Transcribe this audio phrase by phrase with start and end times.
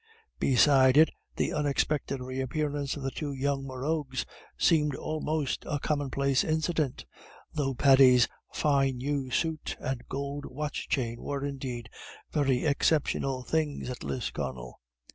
[0.39, 4.25] Beside it the unexpected reappearance of the two young Morroughs
[4.57, 7.05] seemed almost a commonplace incident,
[7.53, 11.87] though Paddy's fine new suit and gold watch chain were, indeed,
[12.31, 14.79] very exceptional things at Lisconnel.